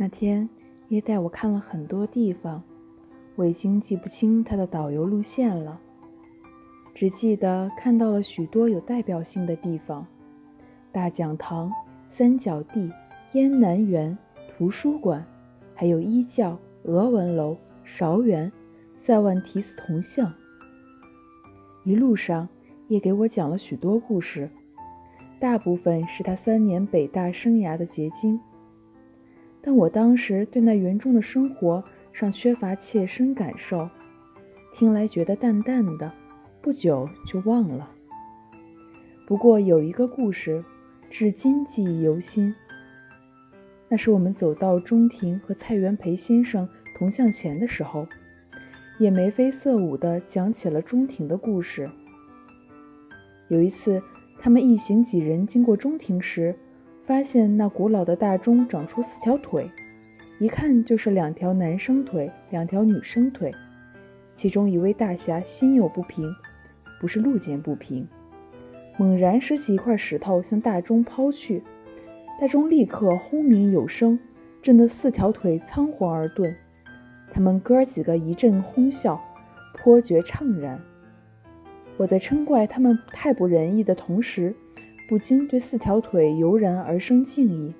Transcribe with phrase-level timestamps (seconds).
[0.00, 0.48] 那天
[0.88, 2.62] 爷带我看了很多地方，
[3.36, 5.78] 我已经记不清他的导游路线了，
[6.94, 10.06] 只记得看到了许多有代表性的地方：
[10.90, 11.70] 大讲堂、
[12.08, 12.90] 三角地、
[13.32, 14.16] 燕南园、
[14.48, 15.22] 图书馆，
[15.74, 17.54] 还有一教、俄文楼、
[17.84, 18.50] 韶园、
[18.96, 20.32] 塞万提斯铜像。
[21.84, 22.48] 一路上，
[22.88, 24.48] 也给我讲了许多故事，
[25.38, 28.40] 大部分是他三年北大生涯的结晶。
[29.62, 33.88] 但我当时对那园中的生活尚缺乏切身感受，
[34.74, 36.12] 听来觉得淡淡的，
[36.60, 37.90] 不久就忘了。
[39.26, 40.64] 不过有一个故事，
[41.10, 42.54] 至今记忆犹新。
[43.88, 48.06] 那是我们走到中庭和蔡元培先生铜像前的时候。
[48.98, 51.90] 也眉飞色舞地讲起了中庭的故事。
[53.48, 54.02] 有一次，
[54.38, 56.54] 他们一行几人经过中庭时，
[57.10, 59.68] 发现那古老的大钟长出四条腿，
[60.38, 63.52] 一看就是两条男生腿，两条女生腿。
[64.32, 66.32] 其中一位大侠心有不平，
[67.00, 68.06] 不是路见不平，
[68.96, 71.64] 猛然拾起一块石头向大钟抛去，
[72.40, 74.16] 大钟立刻轰鸣有声，
[74.62, 76.54] 震得四条腿仓皇而遁。
[77.32, 79.20] 他们哥几个一阵哄笑，
[79.74, 80.80] 颇觉怅然。
[81.96, 84.54] 我在嗔怪他们太不仁义的同时，
[85.10, 87.74] 不禁对四条腿油然而生敬意。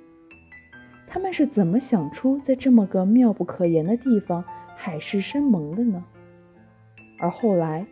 [1.06, 4.42] 他们是怎么想出在这么个妙不可言的地方
[4.75, 6.05] 海誓山盟的呢？
[7.20, 7.87] 而后来，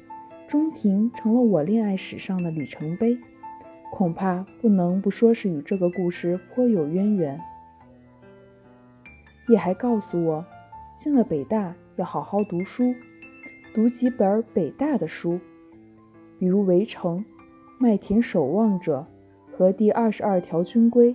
[0.49, 3.17] 中庭成了我恋爱史上的里程碑，
[3.93, 7.41] 恐怕不能不说是与这个故事颇有渊源。
[9.49, 10.45] 叶还告诉我。
[10.97, 12.93] 进了北大要好好读书，
[13.73, 15.39] 读几本北大的书，
[16.41, 17.19] 比如《围城》
[17.79, 19.07] 《麦田守望者》
[19.59, 21.13] 和《第二十二条军规》，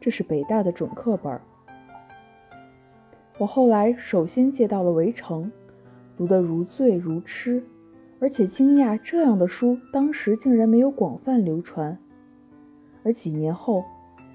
[0.00, 1.40] 这是北大的准课本。
[3.38, 5.44] 我后来首先借到了《围城》，
[6.16, 7.62] 读得如醉如痴，
[8.18, 11.96] 而且惊讶这样的书当时竟然没有广泛流传。
[13.04, 13.84] 而几年后，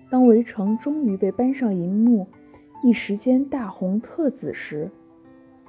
[0.09, 2.25] 当《围城》终于被搬上银幕。
[2.81, 4.89] 一时间大红特紫时，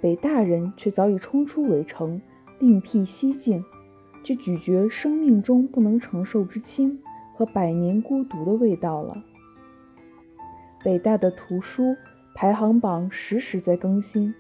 [0.01, 2.23] 北大人却早已冲出围城，
[2.61, 3.65] 另辟蹊径，
[4.23, 7.01] 去咀嚼生命中不能承受之轻
[7.39, 9.23] 和百年孤独的味道了。
[10.83, 11.95] 北大的图书
[12.35, 14.35] 排行榜时时在更新，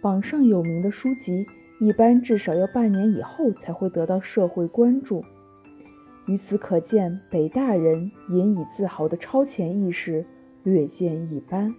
[0.00, 1.44] 榜上有名的书籍
[1.80, 5.24] 一般至少要半年以后才会得到社会关注。
[6.26, 10.24] 于此可见，北大人引以自豪的超前意识
[10.62, 11.74] 略见一斑。